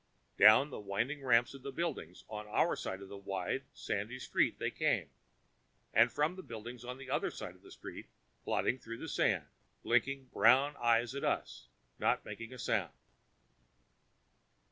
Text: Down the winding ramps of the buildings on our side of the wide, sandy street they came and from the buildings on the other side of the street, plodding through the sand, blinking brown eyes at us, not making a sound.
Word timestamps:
Down 0.39 0.71
the 0.71 0.79
winding 0.79 1.23
ramps 1.23 1.53
of 1.53 1.61
the 1.61 1.71
buildings 1.71 2.23
on 2.27 2.47
our 2.47 2.75
side 2.75 3.03
of 3.03 3.07
the 3.09 3.19
wide, 3.19 3.65
sandy 3.71 4.17
street 4.17 4.57
they 4.57 4.71
came 4.71 5.11
and 5.93 6.11
from 6.11 6.35
the 6.35 6.41
buildings 6.41 6.83
on 6.83 6.97
the 6.97 7.11
other 7.11 7.29
side 7.29 7.53
of 7.53 7.61
the 7.61 7.69
street, 7.69 8.07
plodding 8.43 8.79
through 8.79 8.97
the 8.97 9.07
sand, 9.07 9.45
blinking 9.83 10.29
brown 10.33 10.75
eyes 10.77 11.13
at 11.13 11.23
us, 11.23 11.67
not 11.99 12.25
making 12.25 12.51
a 12.51 12.57
sound. 12.57 12.93